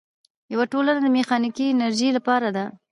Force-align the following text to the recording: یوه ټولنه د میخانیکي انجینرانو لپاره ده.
یوه 0.53 0.65
ټولنه 0.71 0.99
د 1.01 1.07
میخانیکي 1.17 1.65
انجینرانو 1.71 2.15
لپاره 2.17 2.47
ده. 2.55 2.65